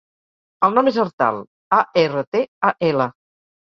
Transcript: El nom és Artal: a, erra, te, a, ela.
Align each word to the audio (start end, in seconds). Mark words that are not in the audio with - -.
El 0.67 0.73
nom 0.77 0.89
és 0.93 0.97
Artal: 1.05 1.39
a, 1.81 1.85
erra, 2.09 2.29
te, 2.35 2.45
a, 2.73 2.77
ela. 2.95 3.13